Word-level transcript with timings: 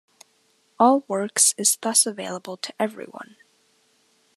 All 0.79 1.03
works 1.07 1.53
is 1.59 1.75
thus 1.79 2.07
available 2.07 2.57
to 2.57 2.73
everyone. 2.79 3.35